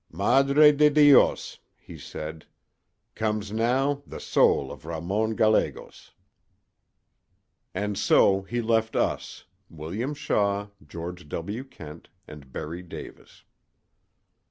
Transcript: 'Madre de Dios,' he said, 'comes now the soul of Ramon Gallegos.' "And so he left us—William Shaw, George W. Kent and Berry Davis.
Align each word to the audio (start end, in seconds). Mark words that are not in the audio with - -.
'Madre 0.11 0.71
de 0.71 0.89
Dios,' 0.89 1.59
he 1.77 1.95
said, 1.95 2.47
'comes 3.13 3.51
now 3.51 4.01
the 4.07 4.19
soul 4.19 4.71
of 4.71 4.83
Ramon 4.83 5.35
Gallegos.' 5.35 6.13
"And 7.75 7.95
so 7.95 8.41
he 8.41 8.63
left 8.63 8.95
us—William 8.95 10.15
Shaw, 10.15 10.69
George 10.83 11.29
W. 11.29 11.63
Kent 11.63 12.09
and 12.27 12.51
Berry 12.51 12.81
Davis. 12.81 13.43